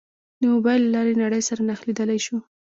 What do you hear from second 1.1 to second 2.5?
نړۍ سره نښلېدای شو.